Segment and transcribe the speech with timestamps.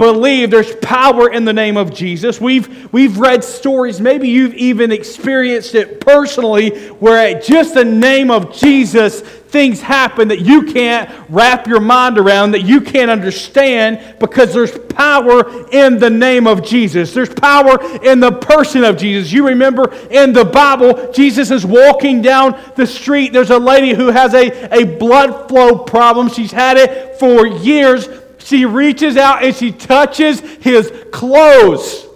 [0.00, 2.40] believe there's power in the name of Jesus.
[2.40, 8.30] We've, we've read stories, maybe you've even experienced it personally, where at just the name
[8.30, 14.18] of Jesus, things happen that you can't wrap your mind around, that you can't understand,
[14.18, 17.12] because there's power in the name of Jesus.
[17.12, 19.30] There's power in the person of Jesus.
[19.30, 23.34] You remember in the Bible, Jesus is walking down the street.
[23.34, 26.30] There's a lady who has a, a blood flow problem.
[26.30, 28.08] She's had it for years.
[28.40, 32.06] She reaches out and she touches his clothes.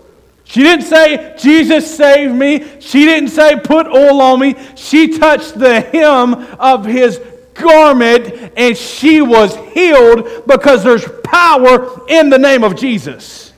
[0.45, 2.65] She didn't say, Jesus saved me.
[2.81, 4.57] She didn't say, put oil on me.
[4.77, 7.21] She touched the hem of his
[7.55, 13.53] garment and she was healed because there's power in the name of Jesus.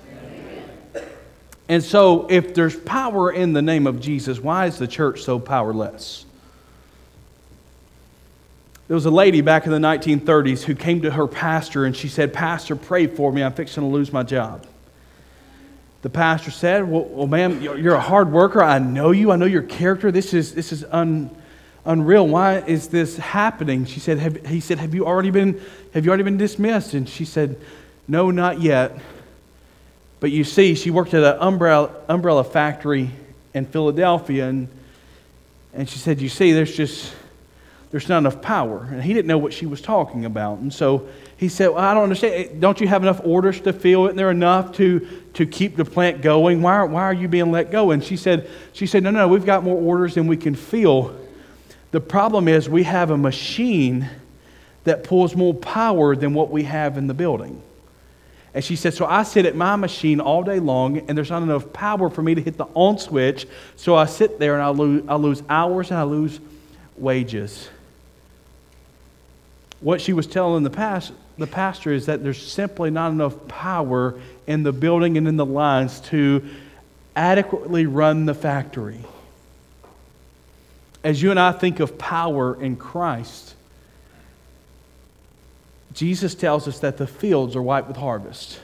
[1.69, 5.41] And so, if there's power in the name of Jesus, why is the church so
[5.41, 6.26] powerless?
[8.89, 12.09] There was a lady back in the 1930s who came to her pastor and she
[12.09, 13.43] said, Pastor, pray for me.
[13.43, 14.65] I'm fixing to lose my job.
[16.03, 18.63] The pastor said, Well, well ma'am, you're a hard worker.
[18.63, 19.33] I know you.
[19.33, 20.13] I know your character.
[20.13, 21.31] This is, this is un,
[21.85, 22.29] unreal.
[22.29, 23.87] Why is this happening?
[23.87, 25.61] She said, have, He said, have you, already been,
[25.93, 26.95] have you already been dismissed?
[26.95, 27.61] And she said,
[28.07, 28.97] No, not yet.
[30.21, 33.11] But you see, she worked at an umbrella, umbrella factory
[33.53, 34.47] in Philadelphia.
[34.47, 34.69] And,
[35.75, 37.13] and she said, You see, there's just
[37.91, 38.89] there's not enough power.
[38.91, 40.59] And he didn't know what she was talking about.
[40.59, 42.61] And so he said, well, I don't understand.
[42.61, 44.07] Don't you have enough orders to fill?
[44.07, 46.63] Isn't there enough to, to keep the plant going?
[46.63, 47.93] Why, why are you being let go?
[47.93, 51.17] And she said, she said, no, no, we've got more orders than we can fill.
[51.93, 54.09] The problem is we have a machine
[54.85, 57.63] that pulls more power than what we have in the building.
[58.53, 61.43] And she said, So I sit at my machine all day long, and there's not
[61.43, 63.47] enough power for me to hit the on switch.
[63.75, 66.41] So I sit there and I lose, I lose hours and I lose
[66.97, 67.69] wages
[69.81, 74.21] what she was telling the, past, the pastor is that there's simply not enough power
[74.47, 76.47] in the building and in the lines to
[77.15, 79.01] adequately run the factory.
[81.05, 83.55] As you and I think of power in Christ,
[85.93, 88.61] Jesus tells us that the fields are white with harvest,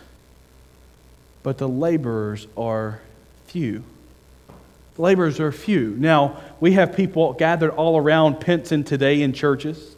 [1.42, 3.00] but the laborers are
[3.46, 3.84] few.
[4.96, 5.94] The laborers are few.
[5.98, 9.96] Now, we have people gathered all around Pinson today in churches.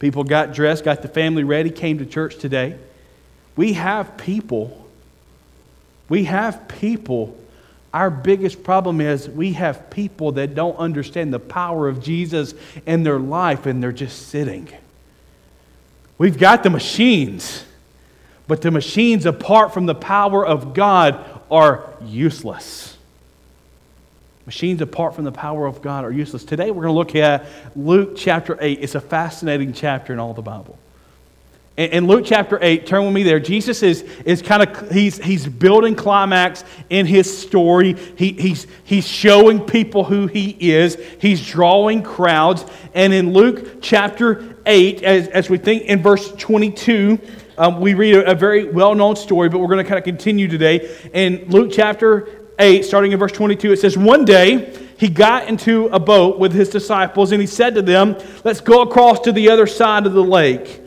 [0.00, 2.76] People got dressed, got the family ready, came to church today.
[3.54, 4.88] We have people.
[6.08, 7.36] We have people.
[7.92, 12.54] Our biggest problem is we have people that don't understand the power of Jesus
[12.86, 14.68] in their life and they're just sitting.
[16.16, 17.64] We've got the machines,
[18.46, 22.96] but the machines, apart from the power of God, are useless.
[24.50, 26.42] Machines apart from the power of God are useless.
[26.42, 27.46] Today we're going to look at
[27.76, 28.80] Luke chapter 8.
[28.80, 30.76] It's a fascinating chapter in all the Bible.
[31.76, 33.38] In Luke chapter 8, turn with me there.
[33.38, 37.92] Jesus is, is kind of, he's, he's building climax in his story.
[38.16, 40.98] He, he's, he's showing people who he is.
[41.20, 42.66] He's drawing crowds.
[42.92, 47.20] And in Luke chapter 8, as, as we think in verse 22,
[47.56, 50.04] um, we read a, a very well known story, but we're going to kind of
[50.04, 50.90] continue today.
[51.12, 55.86] In Luke chapter 8, starting in verse 22, it says, One day he got into
[55.86, 59.50] a boat with his disciples, and he said to them, Let's go across to the
[59.50, 60.80] other side of the lake.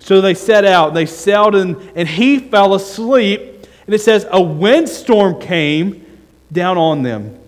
[0.00, 0.94] So they set out.
[0.94, 3.40] They sailed, and, and he fell asleep.
[3.86, 6.04] And it says, A windstorm came
[6.50, 7.38] down on them.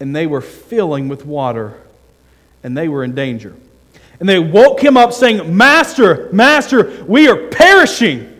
[0.00, 1.78] And they were filling with water,
[2.62, 3.54] and they were in danger.
[4.20, 8.34] And they woke him up, saying, Master, Master, we are perishing.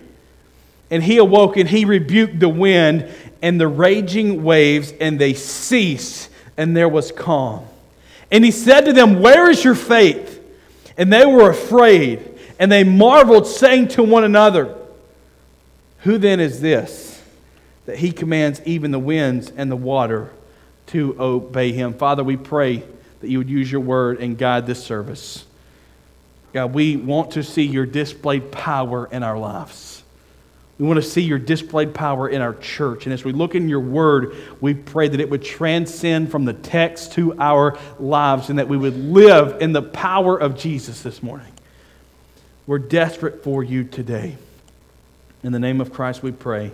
[0.91, 3.13] And he awoke and he rebuked the wind
[3.43, 7.67] and the raging waves, and they ceased, and there was calm.
[8.31, 10.35] And he said to them, Where is your faith?
[10.97, 14.75] And they were afraid, and they marveled, saying to one another,
[16.01, 17.23] Who then is this
[17.87, 20.31] that he commands even the winds and the water
[20.89, 21.95] to obey him?
[21.95, 22.83] Father, we pray
[23.21, 25.45] that you would use your word and guide this service.
[26.53, 29.98] God, we want to see your displayed power in our lives.
[30.79, 33.07] We want to see your displayed power in our church.
[33.07, 36.53] And as we look in your word, we pray that it would transcend from the
[36.53, 41.21] text to our lives and that we would live in the power of Jesus this
[41.21, 41.53] morning.
[42.67, 44.37] We're desperate for you today.
[45.43, 46.71] In the name of Christ, we pray.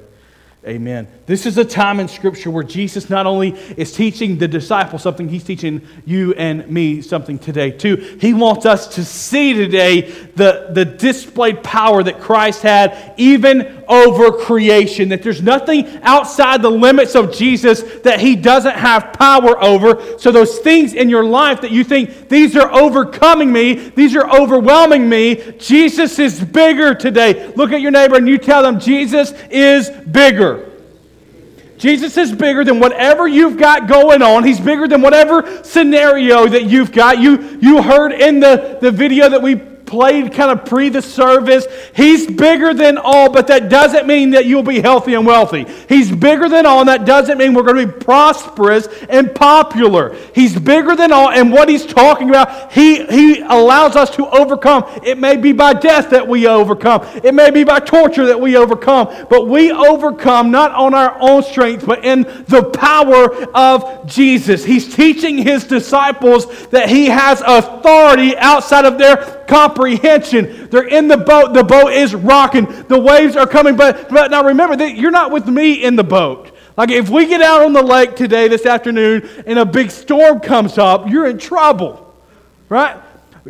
[0.66, 1.06] Amen.
[1.26, 5.28] This is a time in Scripture where Jesus not only is teaching the disciples something,
[5.28, 7.96] he's teaching you and me something today, too.
[8.18, 10.02] He wants us to see today
[10.36, 16.70] the, the displayed power that Christ had even over creation, that there's nothing outside the
[16.70, 20.18] limits of Jesus that he doesn't have power over.
[20.18, 24.30] So, those things in your life that you think, these are overcoming me, these are
[24.30, 27.52] overwhelming me, Jesus is bigger today.
[27.54, 30.53] Look at your neighbor and you tell them, Jesus is bigger.
[31.76, 34.44] Jesus is bigger than whatever you've got going on.
[34.44, 37.18] He's bigger than whatever scenario that you've got.
[37.18, 41.66] You, you heard in the, the video that we played kind of pre the service.
[41.94, 45.66] He's bigger than all, but that doesn't mean that you'll be healthy and wealthy.
[45.88, 50.16] He's bigger than all, and that doesn't mean we're going to be prosperous and popular.
[50.34, 54.84] He's bigger than all, and what he's talking about, he, he allows us to overcome.
[55.04, 58.56] It may be by death that we overcome, it may be by torture that we
[58.56, 64.64] overcome, but we overcome not on our own strength, but in the power of Jesus.
[64.64, 70.68] He's teaching his disciples that he has authority outside of their comprehension.
[70.70, 71.52] They're in the boat.
[71.52, 72.66] The boat is rocking.
[72.88, 73.76] The waves are coming.
[73.76, 76.50] But, but now remember, that you're not with me in the boat.
[76.76, 80.40] Like if we get out on the lake today, this afternoon, and a big storm
[80.40, 82.14] comes up, you're in trouble,
[82.68, 83.00] right?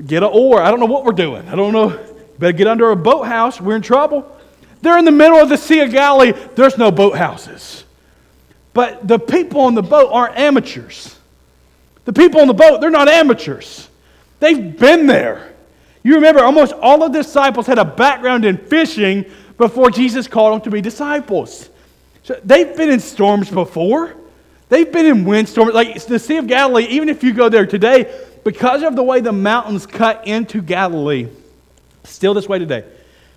[0.06, 0.60] Get an oar.
[0.60, 1.48] I don't know what we're doing.
[1.48, 1.98] I don't know.
[2.38, 3.60] better get under a boathouse.
[3.60, 4.30] We're in trouble.
[4.82, 6.32] They're in the middle of the Sea of Galilee.
[6.54, 7.84] There's no boathouses.
[8.74, 11.16] But the people on the boat aren't amateurs.
[12.04, 13.88] The people on the boat, they're not amateurs.
[14.40, 15.53] They've been there.
[16.04, 19.24] You remember, almost all of the disciples had a background in fishing
[19.56, 21.70] before Jesus called them to be disciples.
[22.22, 24.14] So they've been in storms before.
[24.68, 25.72] They've been in windstorms.
[25.72, 28.14] Like the Sea of Galilee, even if you go there today,
[28.44, 31.28] because of the way the mountains cut into Galilee,
[32.04, 32.84] still this way today,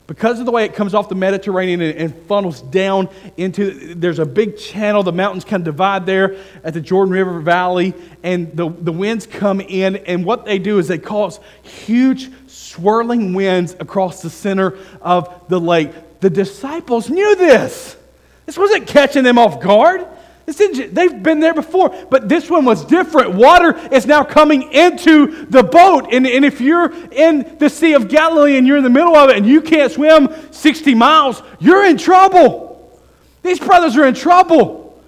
[0.07, 4.25] because of the way it comes off the Mediterranean and, funnels down into, there's a
[4.25, 5.04] big channel.
[5.04, 7.94] The mountains kind of divide there at the Jordan River Valley,
[8.24, 9.98] and the, the winds come in.
[9.98, 15.59] And what they do is they cause huge swirling winds across the center of the
[15.59, 15.92] lake.
[16.21, 17.98] The disciples knew this.
[18.45, 20.07] This wasn't catching them off guard.
[20.48, 23.34] They've been there before, but this one was different.
[23.34, 26.08] Water is now coming into the boat.
[26.14, 29.30] And, and if you're in the Sea of Galilee and you're in the middle of
[29.30, 32.98] it and you can't swim 60 miles, you're in trouble.
[33.44, 35.04] These brothers are in trouble.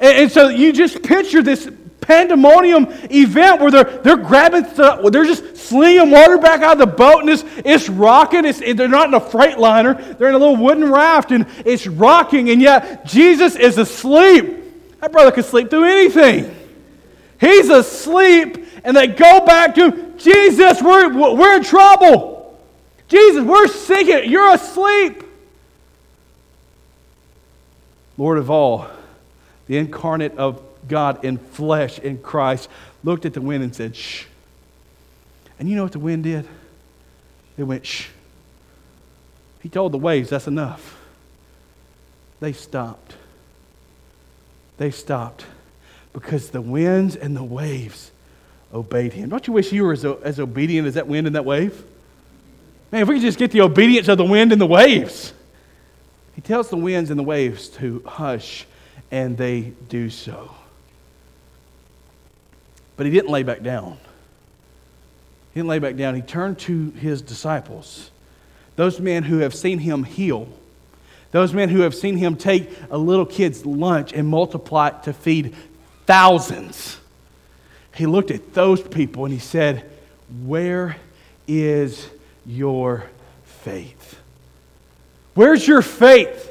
[0.00, 1.70] And, and so you just picture this
[2.00, 6.86] pandemonium event where they're, they're grabbing stuff, they're just slinging water back out of the
[6.96, 8.44] boat and it's, it's rocking.
[8.44, 11.86] It's, they're not in a freight liner, they're in a little wooden raft and it's
[11.86, 14.58] rocking, and yet Jesus is asleep.
[15.02, 16.54] That brother could sleep through anything.
[17.40, 22.56] He's asleep, and they go back to Jesus, we're, we're in trouble.
[23.08, 24.30] Jesus, we're sinking.
[24.30, 25.24] You're asleep.
[28.16, 28.86] Lord of all,
[29.66, 32.68] the incarnate of God in flesh in Christ,
[33.02, 34.26] looked at the wind and said, Shh.
[35.58, 36.46] And you know what the wind did?
[37.58, 38.06] It went, Shh.
[39.62, 40.96] He told the waves, That's enough.
[42.38, 43.11] They stopped.
[44.78, 45.44] They stopped
[46.12, 48.10] because the winds and the waves
[48.72, 49.28] obeyed him.
[49.28, 51.84] Don't you wish you were as, as obedient as that wind and that wave?
[52.90, 55.32] Man, if we could just get the obedience of the wind and the waves.
[56.34, 58.66] He tells the winds and the waves to hush,
[59.10, 60.54] and they do so.
[62.96, 63.98] But he didn't lay back down.
[65.52, 66.14] He didn't lay back down.
[66.14, 68.10] He turned to his disciples,
[68.76, 70.48] those men who have seen him heal,
[71.32, 75.12] those men who have seen him take a little kid's lunch and multiply it to
[75.12, 75.54] feed
[76.06, 76.98] thousands.
[77.94, 79.90] He looked at those people and he said,
[80.44, 80.96] Where
[81.48, 82.08] is
[82.46, 83.10] your
[83.44, 84.20] faith?
[85.34, 86.50] Where's your faith?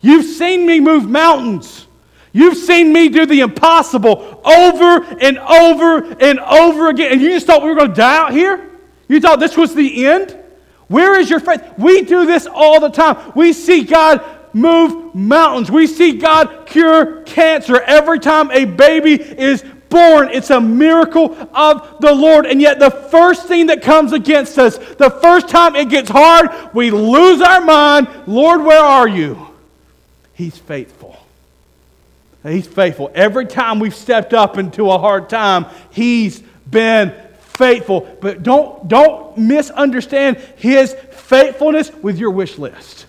[0.00, 1.86] You've seen me move mountains.
[2.32, 7.12] You've seen me do the impossible over and over and over again.
[7.12, 8.70] And you just thought we were going to die out here?
[9.06, 10.43] You thought this was the end?
[10.88, 11.62] Where is your faith?
[11.78, 13.32] We do this all the time.
[13.34, 15.70] We see God move mountains.
[15.70, 17.80] We see God cure cancer.
[17.80, 22.46] Every time a baby is born, it's a miracle of the Lord.
[22.46, 26.50] And yet, the first thing that comes against us, the first time it gets hard,
[26.74, 28.08] we lose our mind.
[28.26, 29.48] Lord, where are you?
[30.34, 31.16] He's faithful.
[32.42, 33.10] He's faithful.
[33.14, 37.14] Every time we've stepped up into a hard time, He's been
[37.54, 38.00] faithful.
[38.20, 43.06] But don't, don't misunderstand His faithfulness with your wish list.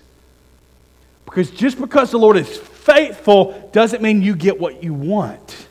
[1.25, 5.67] Because just because the Lord is faithful doesn't mean you get what you want.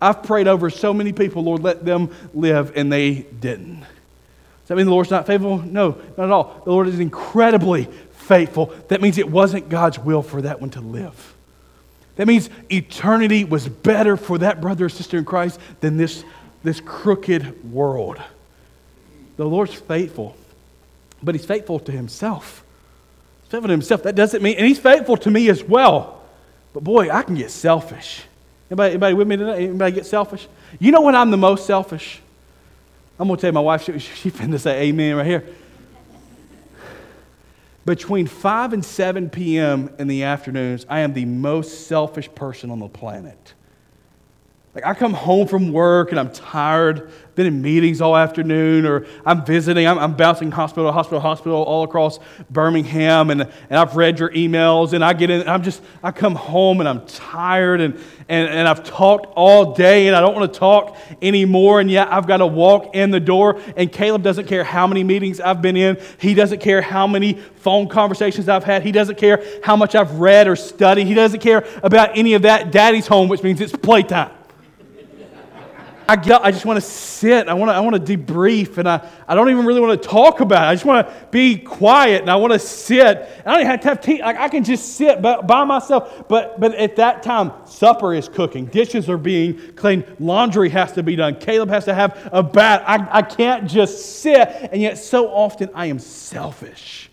[0.00, 3.80] I've prayed over so many people, Lord, let them live, and they didn't.
[3.80, 5.58] Does that mean the Lord's not faithful?
[5.58, 6.60] No, not at all.
[6.64, 8.66] The Lord is incredibly faithful.
[8.88, 11.34] That means it wasn't God's will for that one to live.
[12.16, 16.24] That means eternity was better for that brother or sister in Christ than this,
[16.66, 18.20] this crooked world.
[19.36, 20.36] The Lord's faithful,
[21.22, 22.64] but He's faithful to Himself.
[23.42, 24.02] He's faithful to Himself.
[24.02, 26.22] That doesn't mean, and He's faithful to me as well.
[26.74, 28.24] But boy, I can get selfish.
[28.68, 29.62] Anybody, anybody with me tonight?
[29.62, 30.48] Anybody get selfish?
[30.80, 32.20] You know when I'm the most selfish?
[33.18, 35.46] I'm going to tell you, my wife, she, she finna say amen right here.
[37.84, 39.94] Between 5 and 7 p.m.
[40.00, 43.54] in the afternoons, I am the most selfish person on the planet.
[44.76, 49.06] Like, I come home from work and I'm tired, been in meetings all afternoon, or
[49.24, 52.18] I'm visiting, I'm, I'm bouncing hospital hospital, hospital all across
[52.50, 56.34] Birmingham, and, and I've read your emails, and I get in, I'm just, I come
[56.34, 57.94] home and I'm tired, and,
[58.28, 62.12] and, and I've talked all day, and I don't want to talk anymore, and yet
[62.12, 65.62] I've got to walk in the door, and Caleb doesn't care how many meetings I've
[65.62, 69.74] been in, he doesn't care how many phone conversations I've had, he doesn't care how
[69.74, 72.72] much I've read or studied, he doesn't care about any of that.
[72.72, 74.35] Daddy's home, which means it's playtime.
[76.08, 77.48] I, get, I just want to sit.
[77.48, 80.08] I want to, I want to debrief, and I, I don't even really want to
[80.08, 80.68] talk about it.
[80.68, 83.28] I just want to be quiet, and I want to sit.
[83.44, 84.20] I don't even have to have tea.
[84.20, 86.28] Like, I can just sit by, by myself.
[86.28, 91.02] But, but at that time, supper is cooking, dishes are being cleaned, laundry has to
[91.02, 91.36] be done.
[91.36, 92.82] Caleb has to have a bath.
[92.86, 94.48] I, I can't just sit.
[94.72, 97.10] And yet, so often, I am selfish.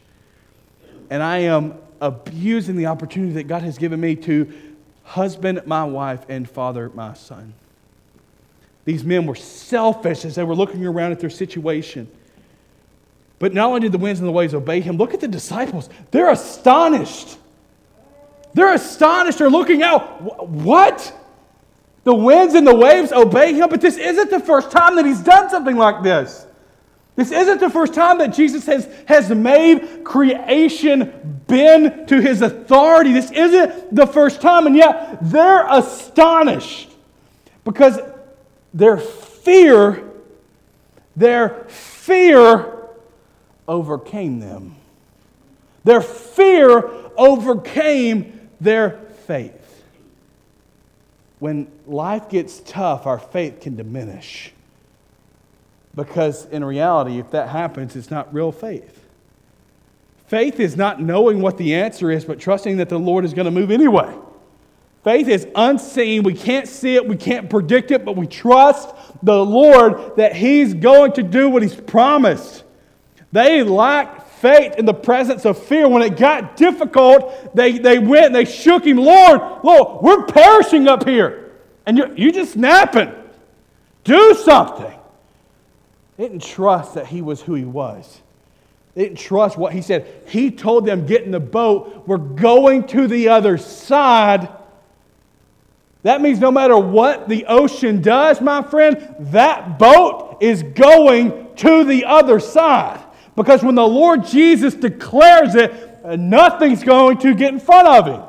[1.10, 4.54] And I am abusing the opportunity that God has given me to
[5.04, 7.54] husband my wife and father my son.
[8.86, 12.10] These men were selfish as they were looking around at their situation.
[13.40, 15.90] But not only did the winds and the waves obey him, look at the disciples.
[16.12, 17.38] They're astonished.
[18.54, 19.40] They're astonished.
[19.40, 20.48] They're looking out.
[20.48, 21.14] What?
[22.04, 23.70] The winds and the waves obey him?
[23.70, 26.46] But this isn't the first time that he's done something like this.
[27.16, 33.14] This isn't the first time that Jesus has, has made creation bend to his authority.
[33.14, 36.90] This isn't the first time, and yet they're astonished
[37.64, 38.00] because
[38.74, 40.04] their fear,
[41.16, 42.74] their fear
[43.68, 44.76] overcame them.
[45.84, 48.92] Their fear overcame their
[49.26, 49.84] faith.
[51.40, 54.54] When life gets tough, our faith can diminish.
[55.96, 59.04] Because in reality, if that happens, it's not real faith.
[60.28, 63.46] Faith is not knowing what the answer is, but trusting that the Lord is going
[63.46, 64.12] to move anyway.
[65.04, 66.24] Faith is unseen.
[66.24, 70.74] We can't see it, we can't predict it, but we trust the Lord that He's
[70.74, 72.64] going to do what He's promised.
[73.32, 75.88] They lacked faith in the presence of fear.
[75.90, 78.98] When it got difficult, they, they went and they shook Him.
[78.98, 81.52] Lord, Lord, we're perishing up here.
[81.86, 83.12] And you're, you're just napping.
[84.06, 84.94] Do something.
[86.16, 88.22] They didn't trust that He was who He was.
[88.96, 90.08] They didn't trust what He said.
[90.28, 92.04] He told them, Get in the boat.
[92.08, 94.48] We're going to the other side.
[96.04, 101.86] That means no matter what the ocean does, my friend, that boat is going to
[101.86, 103.02] the other side.
[103.36, 105.74] Because when the Lord Jesus declares it,
[106.20, 108.22] nothing's going to get in front of him.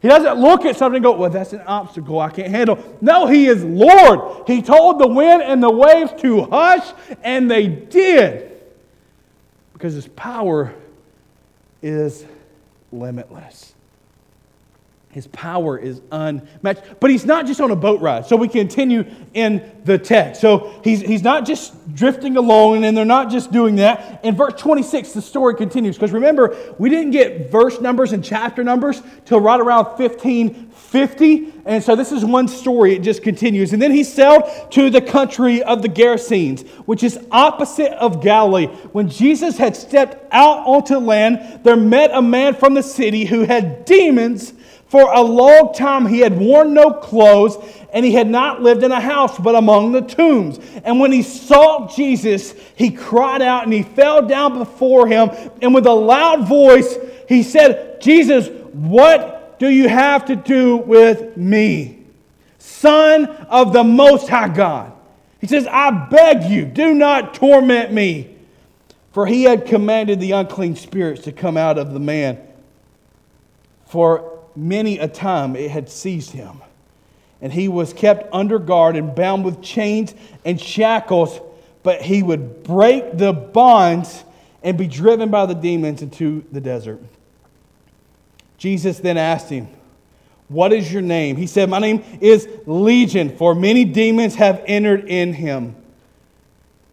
[0.00, 2.82] He doesn't look at something and go, Well, that's an obstacle I can't handle.
[3.00, 4.48] No, He is Lord.
[4.48, 6.92] He told the wind and the waves to hush,
[7.22, 8.50] and they did.
[9.72, 10.74] Because His power
[11.82, 12.26] is
[12.90, 13.74] limitless.
[15.12, 16.98] His power is unmatched.
[16.98, 18.24] But he's not just on a boat ride.
[18.24, 19.04] So we continue
[19.34, 20.40] in the text.
[20.40, 24.24] So he's, he's not just drifting along, and they're not just doing that.
[24.24, 25.96] In verse 26, the story continues.
[25.96, 31.52] Because remember, we didn't get verse numbers and chapter numbers till right around 1550.
[31.66, 32.94] And so this is one story.
[32.94, 33.74] It just continues.
[33.74, 38.68] And then he sailed to the country of the Gerasenes, which is opposite of Galilee.
[38.92, 43.44] When Jesus had stepped out onto land, there met a man from the city who
[43.44, 44.54] had demons
[44.92, 47.56] for a long time he had worn no clothes,
[47.94, 50.60] and he had not lived in a house, but among the tombs.
[50.84, 55.30] And when he saw Jesus, he cried out and he fell down before him.
[55.62, 61.38] And with a loud voice, he said, Jesus, what do you have to do with
[61.38, 62.04] me?
[62.58, 64.92] Son of the Most High God.
[65.40, 68.36] He says, I beg you, do not torment me.
[69.12, 72.38] For he had commanded the unclean spirits to come out of the man.
[73.86, 76.60] For many a time it had seized him.
[77.40, 81.40] And he was kept under guard and bound with chains and shackles,
[81.82, 84.24] but he would break the bonds
[84.62, 87.00] and be driven by the demons into the desert.
[88.58, 89.68] Jesus then asked him,
[90.46, 91.36] What is your name?
[91.36, 95.74] He said, My name is Legion, for many demons have entered in him.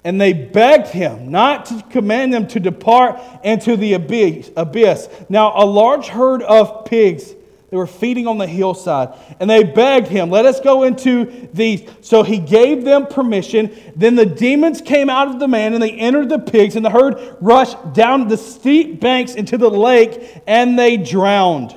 [0.03, 5.09] And they begged him not to command them to depart into the abyss.
[5.29, 7.35] Now, a large herd of pigs
[7.69, 9.13] They were feeding on the hillside.
[9.39, 11.87] And they begged him, Let us go into these.
[12.01, 13.75] So he gave them permission.
[13.95, 16.89] Then the demons came out of the man and they entered the pigs, and the
[16.89, 21.75] herd rushed down the steep banks into the lake and they drowned.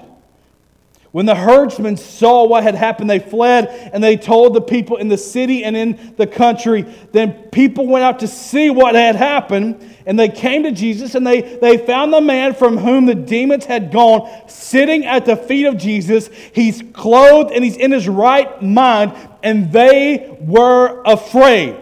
[1.13, 5.09] When the herdsmen saw what had happened, they fled and they told the people in
[5.09, 6.87] the city and in the country.
[7.13, 11.27] Then people went out to see what had happened, and they came to Jesus and
[11.27, 15.67] they, they found the man from whom the demons had gone sitting at the feet
[15.67, 16.31] of Jesus.
[16.55, 21.77] He's clothed and he's in his right mind, and they were afraid.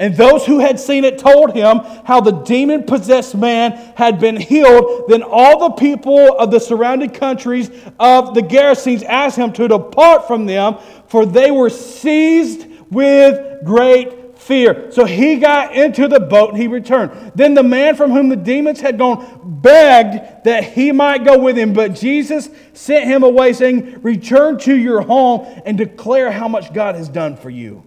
[0.00, 4.36] And those who had seen it told him how the demon possessed man had been
[4.36, 5.04] healed.
[5.08, 7.70] Then all the people of the surrounding countries
[8.00, 14.36] of the Gerasenes asked him to depart from them, for they were seized with great
[14.36, 14.90] fear.
[14.90, 17.32] So he got into the boat and he returned.
[17.36, 21.56] Then the man from whom the demons had gone begged that he might go with
[21.56, 26.72] him, but Jesus sent him away, saying, Return to your home and declare how much
[26.72, 27.84] God has done for you.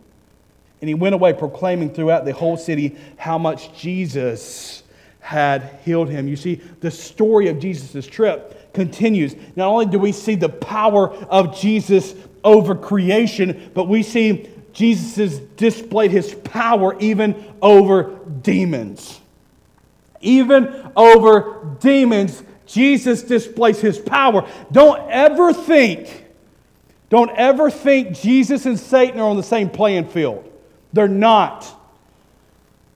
[0.82, 4.84] And he went away proclaiming throughout the whole city how much Jesus
[5.20, 6.28] had healed him.
[6.28, 9.36] You see, the story of Jesus' trip continues.
[9.56, 15.40] Not only do we see the power of Jesus over creation, but we see Jesus
[15.58, 19.20] displayed his power even over demons.
[20.22, 24.48] Even over demons, Jesus displays his power.
[24.72, 26.26] Don't ever think,
[27.10, 30.47] don't ever think Jesus and Satan are on the same playing field.
[30.98, 31.72] They're not.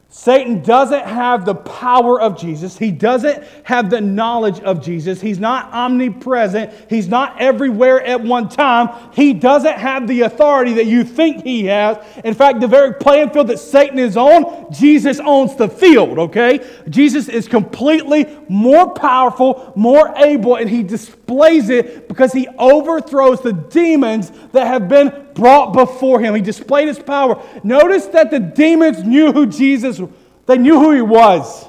[0.10, 2.76] Satan doesn't have the power of Jesus.
[2.78, 5.22] He doesn't have the knowledge of Jesus.
[5.22, 6.74] He's not omnipresent.
[6.90, 8.90] He's not everywhere at one time.
[9.14, 12.04] He doesn't have the authority that you think he has.
[12.26, 16.68] In fact, the very playing field that Satan is on, Jesus owns the field, okay?
[16.90, 23.54] Jesus is completely more powerful, more able, and he displays it because he overthrows the
[23.54, 26.36] demons that have been brought before him.
[26.36, 27.42] He displayed his power.
[27.64, 30.00] Notice that the demons knew who Jesus
[30.46, 31.66] they knew who he was.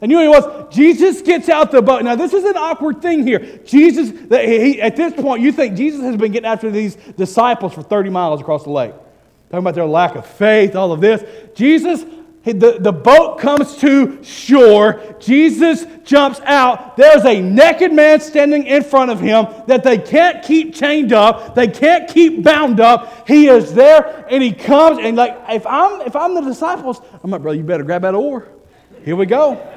[0.00, 0.74] They knew who he was.
[0.74, 2.02] Jesus gets out the boat.
[2.02, 3.60] Now, this is an awkward thing here.
[3.64, 7.82] Jesus, he, at this point, you think Jesus has been getting after these disciples for
[7.82, 8.92] 30 miles across the lake.
[9.50, 11.24] Talking about their lack of faith, all of this.
[11.54, 12.04] Jesus
[12.52, 15.16] the, the boat comes to shore.
[15.18, 16.96] Jesus jumps out.
[16.96, 21.54] There's a naked man standing in front of him that they can't keep chained up.
[21.56, 23.26] They can't keep bound up.
[23.26, 27.30] He is there and he comes and like if I'm if I'm the disciples, I'm
[27.30, 28.46] like, brother, you better grab that oar.
[29.04, 29.72] Here we go.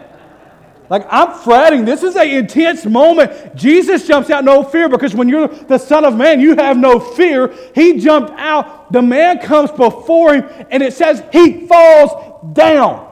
[0.89, 1.85] Like, I'm fretting.
[1.85, 3.55] This is an intense moment.
[3.55, 6.99] Jesus jumps out, no fear, because when you're the Son of Man, you have no
[6.99, 7.53] fear.
[7.75, 8.91] He jumped out.
[8.91, 13.07] The man comes before him, and it says he falls down.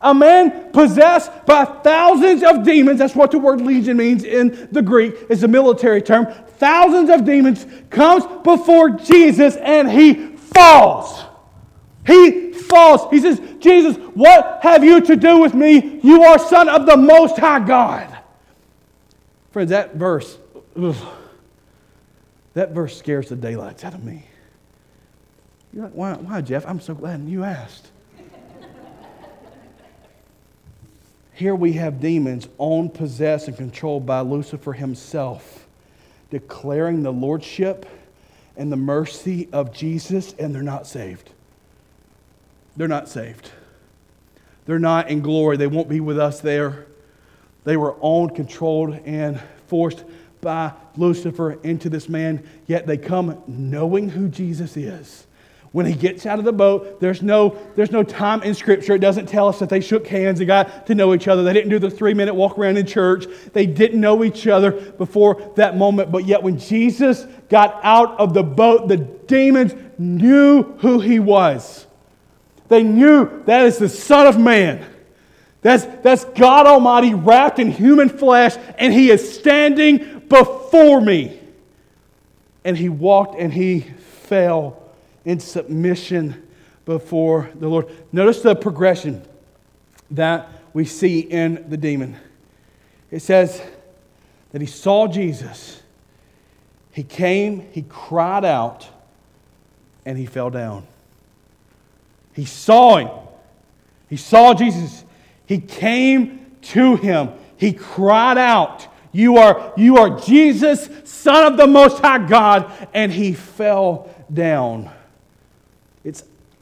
[0.00, 4.82] A man possessed by thousands of demons, that's what the word legion means in the
[4.82, 6.26] Greek, is a military term.
[6.58, 11.24] Thousands of demons comes before Jesus and he falls.
[12.06, 13.10] He falls.
[13.10, 16.00] He says, Jesus, what have you to do with me?
[16.02, 18.16] You are Son of the Most High God.
[19.50, 20.38] Friends, that verse,
[20.80, 20.96] ugh,
[22.54, 24.24] that verse scares the daylights out of me.
[25.72, 26.66] You're like, why, why, Jeff?
[26.66, 27.90] I'm so glad you asked.
[31.38, 35.66] Here we have demons owned, possessed, and controlled by Lucifer himself,
[36.30, 37.86] declaring the lordship
[38.56, 41.30] and the mercy of Jesus, and they're not saved
[42.78, 43.50] they're not saved.
[44.64, 45.56] They're not in glory.
[45.56, 46.86] They won't be with us there.
[47.64, 50.04] They were owned, controlled, and forced
[50.40, 55.26] by Lucifer into this man, yet they come knowing who Jesus is.
[55.72, 58.94] When he gets out of the boat, there's no, there's no time in Scripture.
[58.94, 61.42] It doesn't tell us that they shook hands and got to know each other.
[61.42, 63.26] They didn't do the three minute walk around in church.
[63.52, 66.10] They didn't know each other before that moment.
[66.10, 71.86] But yet, when Jesus got out of the boat, the demons knew who he was.
[72.68, 74.84] They knew that is the Son of Man.
[75.60, 81.38] That's, that's God Almighty wrapped in human flesh, and He is standing before me.
[82.64, 84.87] And He walked and He fell
[85.24, 86.48] in submission
[86.84, 87.86] before the Lord.
[88.12, 89.22] Notice the progression
[90.10, 92.16] that we see in the demon.
[93.10, 93.62] It says
[94.52, 95.82] that he saw Jesus,
[96.92, 98.88] he came, he cried out,
[100.04, 100.86] and he fell down.
[102.32, 103.10] He saw him.
[104.08, 105.04] He saw Jesus.
[105.46, 107.30] He came to him.
[107.56, 112.72] He cried out, You are, you are Jesus, Son of the Most High God.
[112.94, 114.90] And he fell down.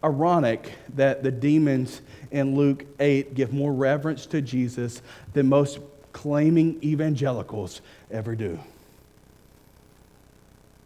[0.05, 5.79] Ironic that the demons in Luke 8 give more reverence to Jesus than most
[6.13, 7.81] claiming evangelicals
[8.11, 8.59] ever do.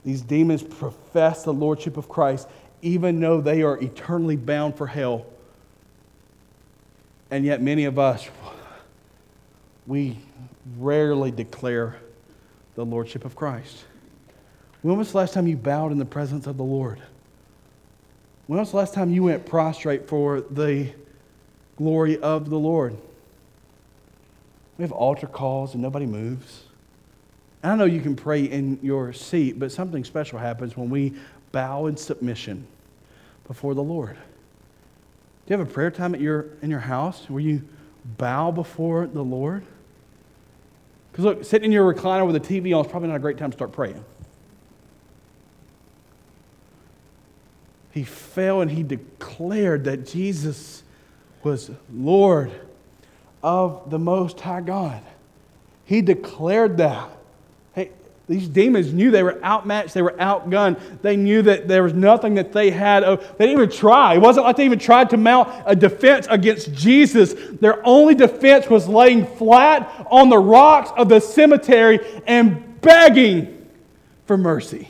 [0.05, 2.49] These demons profess the lordship of Christ,
[2.83, 5.27] even though they are eternally bound for hell.
[7.31, 8.27] And yet, many of us,
[9.87, 10.19] we
[10.79, 11.97] rarely declare
[12.75, 13.85] the lordship of Christ.
[14.83, 17.01] When was the last time you bowed in the presence of the Lord?
[18.51, 20.89] When was the last time you went prostrate for the
[21.77, 22.97] glory of the Lord?
[24.77, 26.65] We have altar calls and nobody moves.
[27.63, 31.15] I know you can pray in your seat, but something special happens when we
[31.53, 32.67] bow in submission
[33.47, 34.17] before the Lord.
[34.17, 37.63] Do you have a prayer time at your, in your house where you
[38.19, 39.65] bow before the Lord?
[41.13, 43.39] Because look, sitting in your recliner with a TV on is probably not a great
[43.39, 44.05] time to start praying.
[47.93, 50.83] He fell and he declared that Jesus
[51.43, 52.53] was Lord
[53.43, 55.03] of the Most High God.
[55.85, 57.11] He declared that.
[57.75, 57.91] Hey,
[58.29, 60.79] these demons knew they were outmatched, they were outgunned.
[61.03, 63.03] They knew that there was nothing that they had.
[63.03, 64.15] They didn't even try.
[64.15, 67.35] It wasn't like they even tried to mount a defense against Jesus.
[67.35, 73.69] Their only defense was laying flat on the rocks of the cemetery and begging
[74.27, 74.89] for mercy.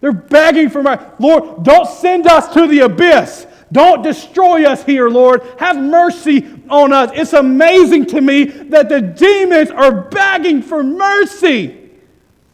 [0.00, 1.04] They're begging for mercy.
[1.18, 3.46] Lord, don't send us to the abyss.
[3.70, 5.42] Don't destroy us here, Lord.
[5.58, 7.10] Have mercy on us.
[7.14, 11.64] It's amazing to me that the demons are begging for mercy.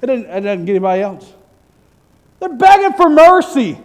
[0.01, 1.33] It doesn't, it doesn't get anybody else.
[2.41, 3.79] They're begging for mercy.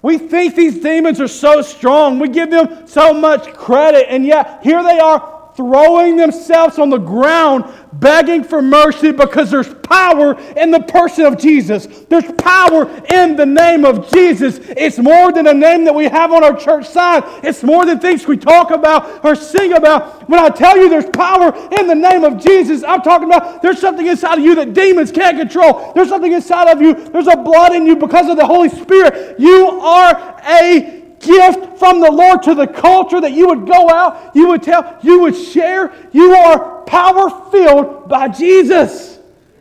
[0.00, 2.18] We think these demons are so strong.
[2.18, 6.98] We give them so much credit, and yet here they are throwing themselves on the
[6.98, 7.64] ground,
[7.94, 11.86] begging for mercy because there's power in the person of Jesus.
[11.86, 14.58] There's power in the name of Jesus.
[14.60, 18.00] It's more than a name that we have on our church sign, it's more than
[18.00, 20.28] things we talk about or sing about.
[20.28, 23.80] When I tell you there's power in the name of Jesus, I'm talking about there's
[23.80, 25.92] something inside of you that demons can't control.
[25.94, 29.38] There's something inside of you, there's a blood in you because of the Holy Spirit.
[29.38, 34.34] You are a gift from the Lord to the culture that you would go out,
[34.34, 35.92] you would tell, you would share.
[36.12, 39.18] You are power filled by Jesus.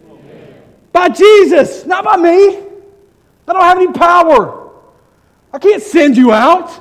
[0.09, 0.61] Amen.
[0.91, 2.57] By Jesus, not by me.
[3.47, 4.71] I don't have any power.
[5.51, 6.79] I can't send you out.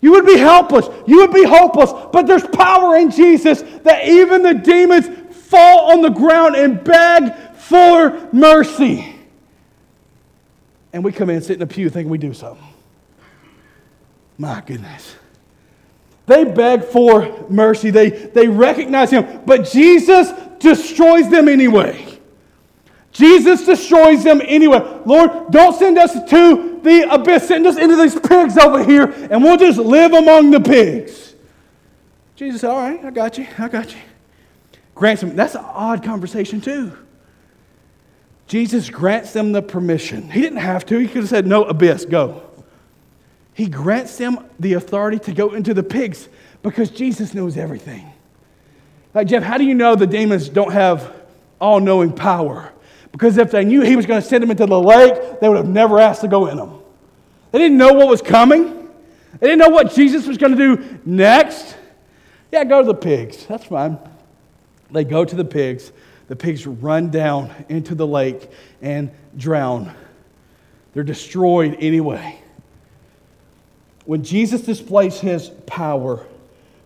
[0.00, 0.86] You would be helpless.
[1.06, 1.92] You would be hopeless.
[2.12, 5.08] But there's power in Jesus that even the demons
[5.48, 9.16] fall on the ground and beg for mercy.
[10.92, 12.67] And we come in sit in a pew thinking we do something.
[14.38, 15.16] My goodness.
[16.26, 22.04] They beg for mercy, they, they recognize him, but Jesus destroys them anyway.
[23.12, 24.78] Jesus destroys them anyway.
[25.04, 27.48] Lord, don't send us to the abyss.
[27.48, 31.34] Send us into these pigs over here, and we'll just live among the pigs.
[32.36, 33.46] Jesus All right, I got you.
[33.58, 34.00] I got you.
[34.94, 35.34] Grants them.
[35.34, 36.96] That's an odd conversation, too.
[38.46, 40.30] Jesus grants them the permission.
[40.30, 40.98] He didn't have to.
[40.98, 42.47] He could have said, No, abyss, go.
[43.58, 46.28] He grants them the authority to go into the pigs
[46.62, 48.08] because Jesus knows everything.
[49.12, 51.12] Like, Jeff, how do you know the demons don't have
[51.60, 52.72] all knowing power?
[53.10, 55.56] Because if they knew he was going to send them into the lake, they would
[55.56, 56.78] have never asked to go in them.
[57.50, 58.90] They didn't know what was coming,
[59.40, 61.76] they didn't know what Jesus was going to do next.
[62.52, 63.44] Yeah, go to the pigs.
[63.46, 63.98] That's fine.
[64.92, 65.90] They go to the pigs.
[66.28, 69.92] The pigs run down into the lake and drown.
[70.94, 72.40] They're destroyed anyway
[74.08, 76.24] when Jesus displays his power,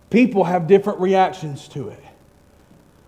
[0.09, 2.03] people have different reactions to it.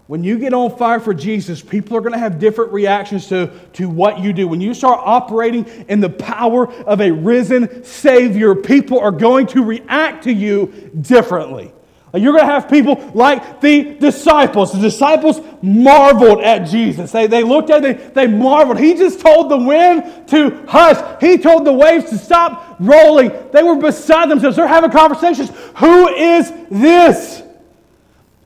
[0.07, 3.51] When you get on fire for Jesus, people are going to have different reactions to,
[3.73, 4.47] to what you do.
[4.47, 9.61] When you start operating in the power of a risen Savior, people are going to
[9.61, 10.67] react to you
[11.01, 11.73] differently.
[12.13, 14.71] You're going to have people like the disciples.
[14.71, 17.11] The disciples marveled at Jesus.
[17.11, 18.79] They, they looked at it, they, they marveled.
[18.79, 23.31] He just told the wind to hush, he told the waves to stop rolling.
[23.51, 24.55] They were beside themselves.
[24.55, 25.51] They're having conversations.
[25.77, 27.43] Who is this?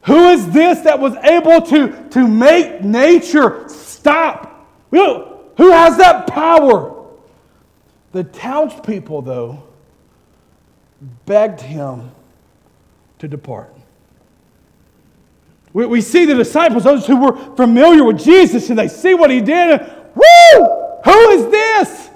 [0.03, 4.67] Who is this that was able to, to make nature stop?
[4.91, 7.05] Who has that power?
[8.11, 9.63] The townspeople, though,
[11.25, 12.11] begged him
[13.19, 13.75] to depart.
[15.73, 19.29] We, we see the disciples, those who were familiar with Jesus, and they see what
[19.29, 20.65] he did, and woo!
[21.05, 22.08] Who is this?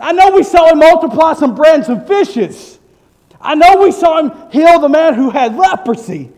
[0.00, 2.78] I know we saw him multiply some bread and some fishes.
[3.40, 6.30] I know we saw him heal the man who had leprosy.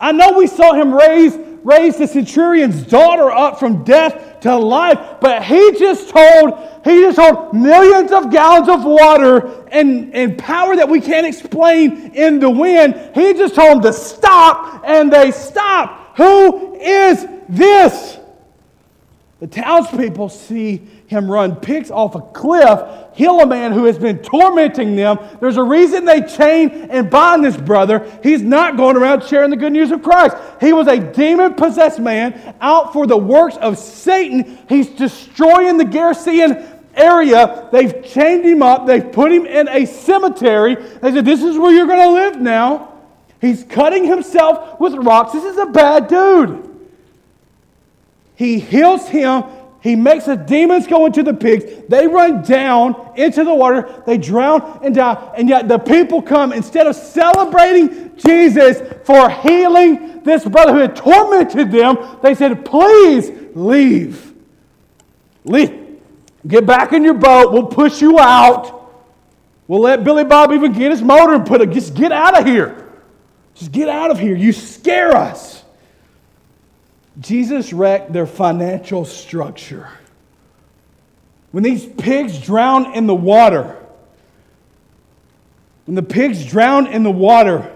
[0.00, 4.98] I know we saw him raise, raise the centurion's daughter up from death to life,
[5.20, 10.76] but he just told he just told millions of gallons of water and, and power
[10.76, 13.10] that we can't explain in the wind.
[13.14, 16.16] He just told them to stop, and they stopped.
[16.18, 18.17] Who is this?
[19.40, 22.80] The townspeople see him run pigs off a cliff,
[23.14, 25.16] heal a man who has been tormenting them.
[25.38, 28.10] There's a reason they chain and bind this brother.
[28.20, 30.36] He's not going around sharing the good news of Christ.
[30.60, 34.58] He was a demon possessed man out for the works of Satan.
[34.68, 37.68] He's destroying the Gerasenes area.
[37.70, 40.74] They've chained him up, they've put him in a cemetery.
[40.74, 42.92] They said, This is where you're going to live now.
[43.40, 45.32] He's cutting himself with rocks.
[45.32, 46.67] This is a bad dude.
[48.38, 49.42] He heals him.
[49.80, 51.64] He makes the demons go into the pigs.
[51.88, 54.02] They run down into the water.
[54.06, 55.32] They drown and die.
[55.36, 60.94] And yet the people come, instead of celebrating Jesus for healing this brother who had
[60.94, 64.34] tormented them, they said, Please leave.
[65.42, 65.98] Leave.
[66.46, 67.52] Get back in your boat.
[67.52, 68.92] We'll push you out.
[69.66, 71.70] We'll let Billy Bob even get his motor and put it.
[71.70, 72.88] Just get out of here.
[73.56, 74.36] Just get out of here.
[74.36, 75.57] You scare us.
[77.20, 79.88] Jesus wrecked their financial structure.
[81.50, 83.76] When these pigs drown in the water,
[85.86, 87.74] when the pigs drown in the water,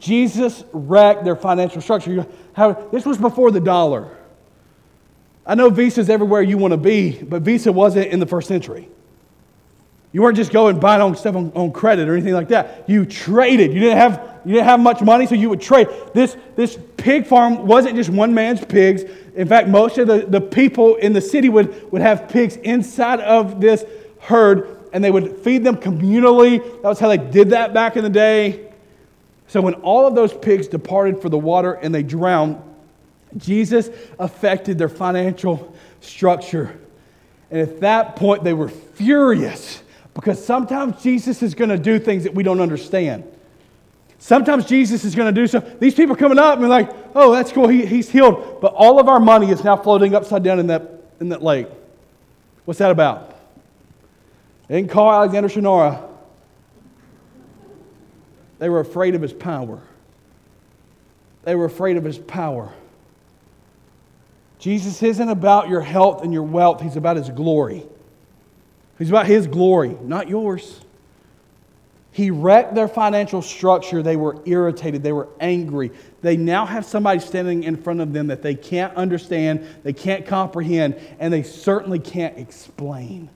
[0.00, 2.26] Jesus wrecked their financial structure.
[2.54, 4.16] How, this was before the dollar.
[5.46, 8.88] I know Visa's everywhere you want to be, but Visa wasn't in the first century.
[10.12, 12.88] You weren't just going buying on stuff on, on credit or anything like that.
[12.88, 13.72] You traded.
[13.72, 15.88] You didn't have you didn't have much money, so you would trade.
[16.14, 19.04] This, this pig farm wasn't just one man's pigs.
[19.36, 23.20] In fact, most of the, the people in the city would, would have pigs inside
[23.20, 23.84] of this
[24.20, 26.60] herd, and they would feed them communally.
[26.82, 28.72] That was how they did that back in the day.
[29.46, 32.60] So when all of those pigs departed for the water and they drowned,
[33.36, 36.78] Jesus affected their financial structure.
[37.50, 39.81] And at that point, they were furious
[40.14, 43.24] because sometimes Jesus is going to do things that we don't understand.
[44.18, 45.58] Sometimes Jesus is going to do so.
[45.58, 48.60] These people coming up and like, oh, that's cool, he, he's healed.
[48.60, 50.88] But all of our money is now floating upside down in that,
[51.20, 51.66] in that lake.
[52.64, 53.36] What's that about?
[54.68, 56.08] They didn't call Alexander Shunnarah.
[58.58, 59.82] They were afraid of his power.
[61.42, 62.72] They were afraid of his power.
[64.60, 67.84] Jesus isn't about your health and your wealth, he's about his glory.
[69.02, 70.80] He's about his glory, not yours.
[72.12, 74.00] He wrecked their financial structure.
[74.00, 75.02] They were irritated.
[75.02, 75.90] They were angry.
[76.20, 80.24] They now have somebody standing in front of them that they can't understand, they can't
[80.24, 83.28] comprehend, and they certainly can't explain.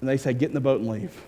[0.00, 1.22] And they say, Get in the boat and leave.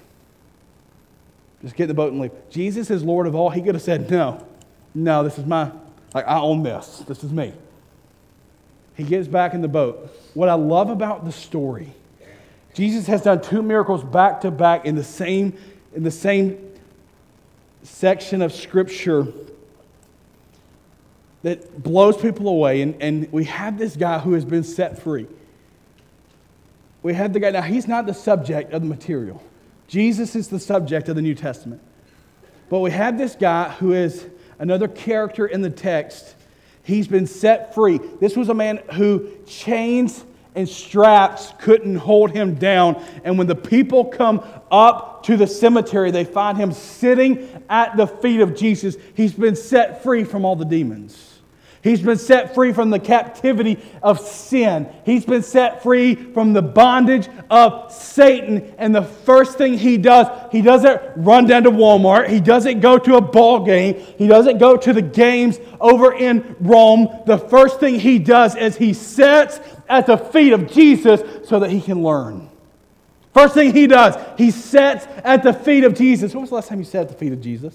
[1.60, 2.32] Just get in the boat and leave.
[2.48, 3.50] Jesus is Lord of all.
[3.50, 4.42] He could have said, No,
[4.94, 5.70] no, this is my,
[6.14, 7.04] like, I own this.
[7.06, 7.52] This is me.
[8.98, 10.14] He gets back in the boat.
[10.34, 11.94] What I love about the story
[12.74, 15.58] Jesus has done two miracles back to back in the same,
[15.96, 16.74] in the same
[17.82, 19.26] section of Scripture
[21.42, 22.82] that blows people away.
[22.82, 25.26] And, and we have this guy who has been set free.
[27.02, 29.42] We have the guy, now he's not the subject of the material.
[29.88, 31.80] Jesus is the subject of the New Testament.
[32.68, 34.24] But we have this guy who is
[34.60, 36.36] another character in the text.
[36.88, 37.98] He's been set free.
[38.18, 40.24] This was a man who chains
[40.54, 43.04] and straps couldn't hold him down.
[43.24, 48.06] And when the people come up to the cemetery, they find him sitting at the
[48.06, 48.96] feet of Jesus.
[49.12, 51.27] He's been set free from all the demons.
[51.82, 54.88] He's been set free from the captivity of sin.
[55.04, 58.74] He's been set free from the bondage of Satan.
[58.78, 62.28] And the first thing he does, he doesn't run down to Walmart.
[62.28, 63.94] He doesn't go to a ball game.
[64.18, 67.08] He doesn't go to the games over in Rome.
[67.26, 71.70] The first thing he does is he sits at the feet of Jesus so that
[71.70, 72.50] he can learn.
[73.32, 76.34] First thing he does, he sits at the feet of Jesus.
[76.34, 77.74] When was the last time you sat at the feet of Jesus?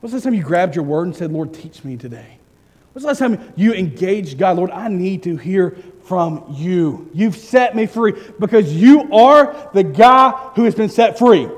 [0.00, 2.38] When was the last time you grabbed your word and said, Lord, teach me today?
[2.94, 4.56] When was the last time you engaged God?
[4.56, 7.10] Lord, I need to hear from you.
[7.12, 11.48] You've set me free because you are the guy who has been set free.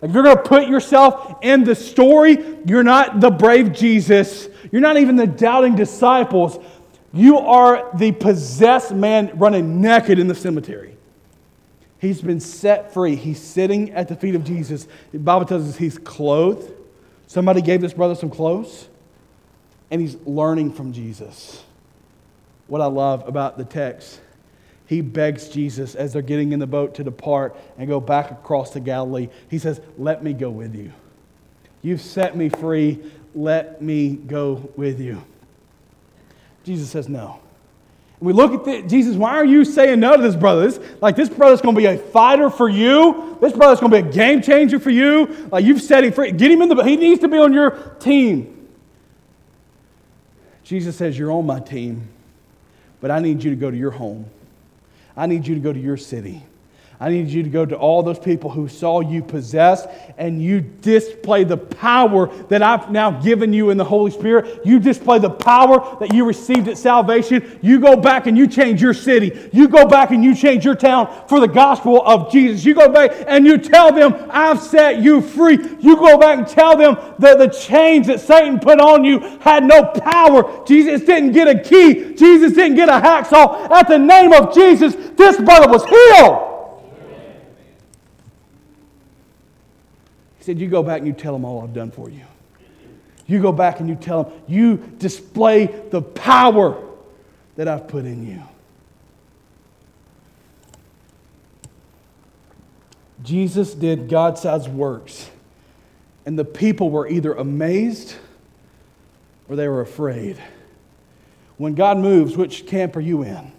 [0.00, 4.48] If you're going to put yourself in the story, you're not the brave Jesus.
[4.72, 6.58] You're not even the doubting disciples.
[7.12, 10.96] You are the possessed man running naked in the cemetery.
[11.98, 13.14] He's been set free.
[13.16, 14.86] He's sitting at the feet of Jesus.
[15.12, 16.72] The Bible tells us he's clothed.
[17.26, 18.88] Somebody gave this brother some clothes,
[19.90, 21.62] and he's learning from Jesus.
[22.66, 24.20] What I love about the text,
[24.86, 28.70] he begs Jesus as they're getting in the boat to depart and go back across
[28.70, 29.28] to Galilee.
[29.50, 30.92] He says, Let me go with you.
[31.82, 32.98] You've set me free.
[33.34, 35.22] Let me go with you.
[36.64, 37.40] Jesus says no.
[38.20, 40.68] we look at the, Jesus, why are you saying no to this brother?
[40.68, 43.38] This, like, this brother's going to be a fighter for you.
[43.40, 45.48] This brother's going to be a game changer for you.
[45.50, 46.32] Like, you've set him free.
[46.32, 47.70] Get him in the, he needs to be on your
[48.00, 48.57] team.
[50.68, 52.10] Jesus says, You're on my team,
[53.00, 54.26] but I need you to go to your home.
[55.16, 56.42] I need you to go to your city.
[57.00, 60.60] I need you to go to all those people who saw you possessed and you
[60.60, 64.62] display the power that I've now given you in the Holy Spirit.
[64.64, 67.60] You display the power that you received at salvation.
[67.62, 69.48] You go back and you change your city.
[69.52, 72.64] You go back and you change your town for the gospel of Jesus.
[72.64, 75.56] You go back and you tell them, I've set you free.
[75.78, 79.62] You go back and tell them that the chains that Satan put on you had
[79.62, 80.66] no power.
[80.66, 83.70] Jesus didn't get a key, Jesus didn't get a hacksaw.
[83.70, 86.47] At the name of Jesus, this brother was healed.
[90.40, 92.24] Said, You go back and you tell them all I've done for you.
[93.26, 96.82] You go back and you tell them, You display the power
[97.56, 98.42] that I've put in you.
[103.22, 105.28] Jesus did God sized works,
[106.24, 108.14] and the people were either amazed
[109.48, 110.38] or they were afraid.
[111.56, 113.52] When God moves, which camp are you in?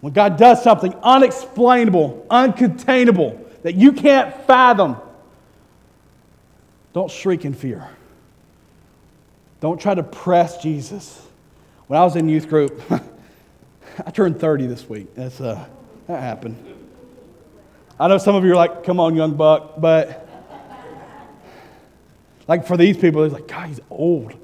[0.00, 4.96] When God does something unexplainable, uncontainable, that you can't fathom,
[6.92, 7.88] don't shriek in fear.
[9.60, 11.24] Don't try to press Jesus.
[11.86, 12.82] When I was in youth group,
[14.06, 15.14] I turned 30 this week.
[15.14, 15.64] That's, uh,
[16.08, 16.56] that happened.
[17.98, 20.28] I know some of you are like, come on, young buck, but
[22.48, 24.34] like for these people, it's like, God, he's old.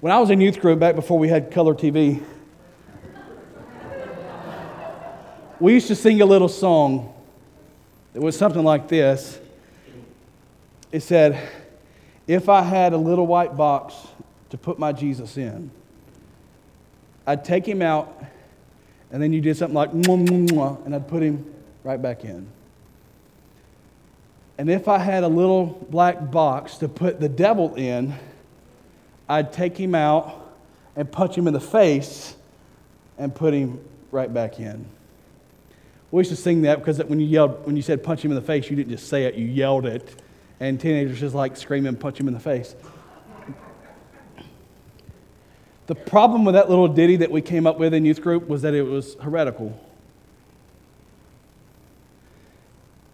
[0.00, 2.22] When I was in youth group back before we had color TV,
[5.58, 7.12] we used to sing a little song.
[8.12, 9.40] It was something like this
[10.94, 11.36] it said,
[12.28, 13.96] If I had a little white box
[14.50, 15.72] to put my Jesus in,
[17.26, 18.22] I'd take him out,
[19.10, 21.52] and then you did something like, mwah, mwah, mwah, and I'd put him
[21.82, 22.46] right back in.
[24.56, 28.14] And if I had a little black box to put the devil in,
[29.28, 30.54] I'd take him out
[30.94, 32.36] and punch him in the face
[33.18, 34.86] and put him right back in.
[36.12, 38.36] We used to sing that because when you yelled, when you said punch him in
[38.36, 40.22] the face, you didn't just say it, you yelled it
[40.60, 42.74] and teenagers just like scream and punch him in the face.
[45.86, 48.62] The problem with that little ditty that we came up with in youth group was
[48.62, 49.78] that it was heretical.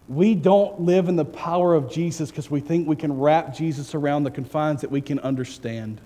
[0.07, 3.95] We don't live in the power of Jesus because we think we can wrap Jesus
[3.95, 5.99] around the confines that we can understand.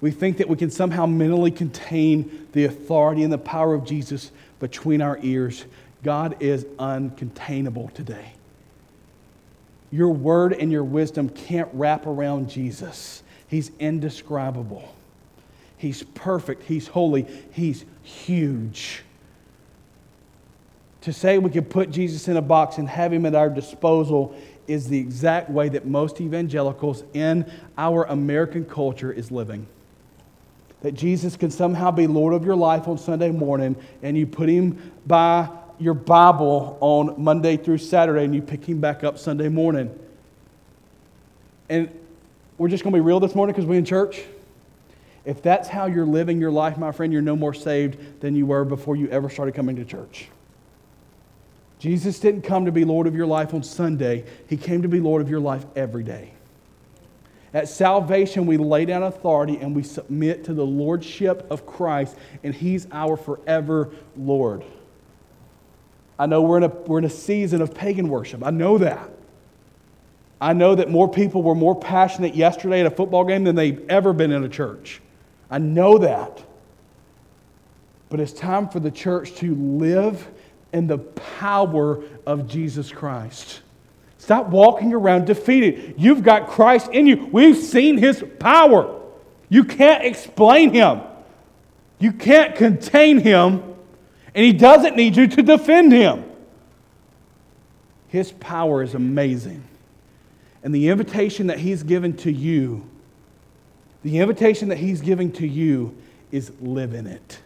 [0.00, 4.32] We think that we can somehow mentally contain the authority and the power of Jesus
[4.58, 5.64] between our ears.
[6.02, 8.32] God is uncontainable today.
[9.90, 13.22] Your word and your wisdom can't wrap around Jesus.
[13.48, 14.94] He's indescribable.
[15.76, 16.62] He's perfect.
[16.64, 17.26] He's holy.
[17.52, 19.02] He's huge.
[21.02, 24.36] To say we can put Jesus in a box and have him at our disposal
[24.68, 29.66] is the exact way that most evangelicals in our American culture is living.
[30.82, 34.48] That Jesus can somehow be Lord of your life on Sunday morning and you put
[34.48, 35.48] him by
[35.80, 39.98] your Bible on Monday through Saturday and you pick him back up Sunday morning.
[41.68, 41.90] And
[42.58, 44.22] we're just going to be real this morning because we're in church.
[45.24, 48.46] If that's how you're living your life, my friend, you're no more saved than you
[48.46, 50.28] were before you ever started coming to church.
[51.78, 55.00] Jesus didn't come to be Lord of your life on Sunday, He came to be
[55.00, 56.32] Lord of your life every day.
[57.52, 62.54] At salvation, we lay down authority and we submit to the lordship of Christ, and
[62.54, 64.62] He's our forever Lord.
[66.20, 68.44] I know we're in, a, we're in a season of pagan worship.
[68.44, 69.08] I know that.
[70.38, 73.88] I know that more people were more passionate yesterday at a football game than they've
[73.88, 75.00] ever been in a church.
[75.50, 76.44] I know that.
[78.10, 80.28] But it's time for the church to live
[80.74, 83.62] in the power of Jesus Christ.
[84.18, 85.94] Stop walking around defeated.
[85.96, 87.30] You've got Christ in you.
[87.32, 89.00] We've seen his power.
[89.48, 91.00] You can't explain him,
[91.98, 93.69] you can't contain him.
[94.34, 96.24] And he doesn't need you to defend him.
[98.08, 99.62] His power is amazing.
[100.62, 102.88] And the invitation that he's given to you,
[104.02, 105.96] the invitation that he's giving to you
[106.30, 107.40] is live in it.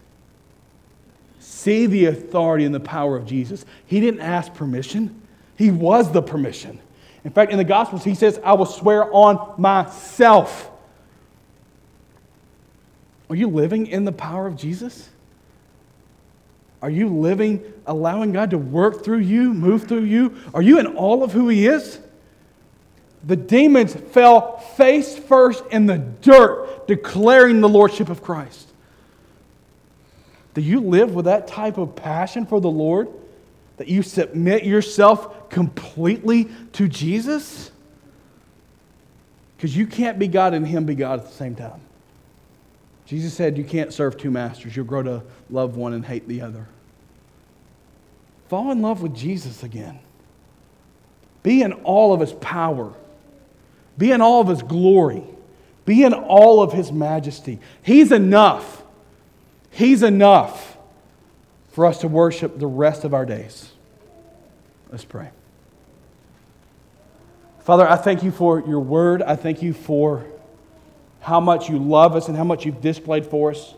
[1.38, 3.64] See the authority and the power of Jesus.
[3.86, 5.22] He didn't ask permission,
[5.56, 6.80] he was the permission.
[7.24, 10.70] In fact, in the Gospels, he says, I will swear on myself.
[13.30, 15.08] Are you living in the power of Jesus?
[16.84, 20.36] Are you living, allowing God to work through you, move through you?
[20.52, 21.98] Are you in all of who He is?
[23.26, 28.68] The demons fell face first in the dirt, declaring the Lordship of Christ.
[30.52, 33.08] Do you live with that type of passion for the Lord?
[33.78, 37.72] That you submit yourself completely to Jesus?
[39.56, 41.80] Because you can't be God and Him be God at the same time.
[43.06, 44.76] Jesus said you can't serve two masters.
[44.76, 46.66] You'll grow to love one and hate the other.
[48.48, 49.98] Fall in love with Jesus again.
[51.42, 52.92] Be in all of His power,
[53.98, 55.22] be in all of His glory,
[55.84, 57.58] be in all of His majesty.
[57.82, 58.82] He's enough.
[59.70, 60.76] He's enough
[61.72, 63.70] for us to worship the rest of our days.
[64.90, 65.30] Let's pray.
[67.60, 69.22] Father, I thank you for your word.
[69.22, 70.24] I thank you for
[71.20, 73.74] how much you love us and how much you've displayed for us.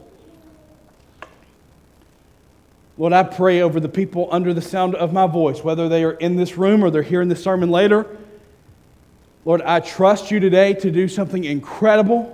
[2.98, 6.12] Lord, I pray over the people under the sound of my voice, whether they are
[6.12, 8.06] in this room or they're hearing the sermon later.
[9.44, 12.32] Lord, I trust you today to do something incredible.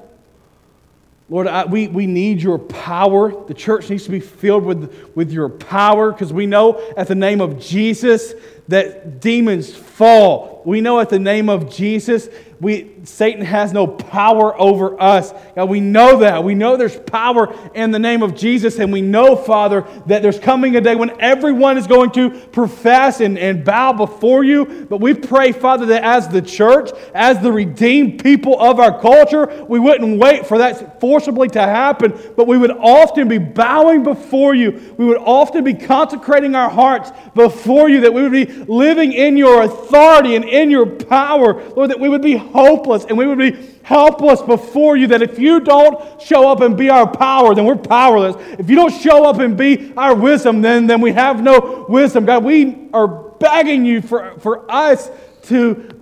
[1.28, 3.44] Lord, I, we, we need your power.
[3.46, 7.14] The church needs to be filled with, with your power because we know at the
[7.14, 8.34] name of Jesus
[8.68, 10.62] that demons fall.
[10.64, 12.28] We know at the name of Jesus
[12.62, 15.34] we, Satan has no power over us.
[15.56, 16.44] God, we know that.
[16.44, 18.78] We know there's power in the name of Jesus.
[18.78, 23.20] And we know, Father, that there's coming a day when everyone is going to profess
[23.20, 24.86] and, and bow before you.
[24.88, 29.64] But we pray, Father, that as the church, as the redeemed people of our culture,
[29.68, 34.54] we wouldn't wait for that forcibly to happen, but we would often be bowing before
[34.54, 34.94] you.
[34.96, 39.36] We would often be consecrating our hearts before you, that we would be living in
[39.36, 41.62] your authority and in your power.
[41.70, 43.52] Lord, that we would be hopeless and we would be
[43.82, 45.08] helpless before you.
[45.08, 48.36] That if you don't show up and be our power, then we're powerless.
[48.58, 52.24] If you don't show up and be our wisdom, then, then we have no wisdom.
[52.24, 55.10] God, we are begging you for, for us
[55.44, 56.00] to,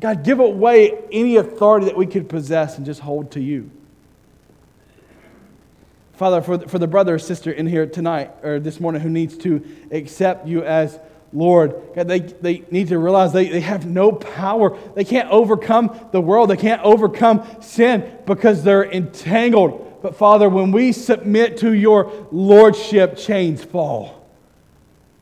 [0.00, 3.70] God, give away any authority that we could possess and just hold to you.
[6.14, 9.36] Father, for, for the brother or sister in here tonight or this morning who needs
[9.38, 11.00] to accept you as
[11.32, 11.74] Lord.
[11.94, 14.76] God, they, they need to realize they, they have no power.
[14.94, 16.50] They can't overcome the world.
[16.50, 20.00] They can't overcome sin because they're entangled.
[20.02, 24.28] But Father, when we submit to your lordship, chains fall.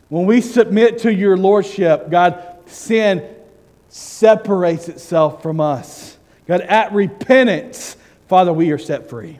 [0.08, 3.22] When we submit to your lordship, God, sin
[3.88, 6.16] separates itself from us.
[6.46, 7.96] God, at repentance,
[8.26, 9.38] Father, we are set free.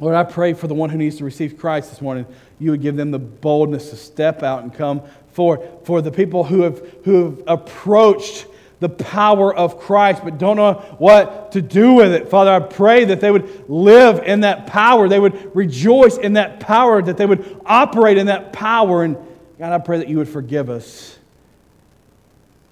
[0.00, 2.26] Lord, I pray for the one who needs to receive Christ this morning
[2.62, 5.02] you would give them the boldness to step out and come
[5.32, 5.60] forward.
[5.84, 8.46] For the people who have, who have approached
[8.78, 12.28] the power of Christ but don't know what to do with it.
[12.28, 15.08] Father, I pray that they would live in that power.
[15.08, 19.04] They would rejoice in that power, that they would operate in that power.
[19.04, 19.16] And
[19.58, 21.18] God, I pray that you would forgive us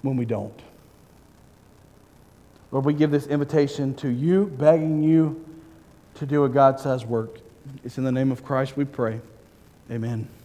[0.01, 0.59] when we don't.
[2.71, 5.45] Lord, we give this invitation to you, begging you
[6.15, 7.39] to do a God sized work.
[7.83, 9.21] It's in the name of Christ we pray.
[9.91, 10.40] Amen.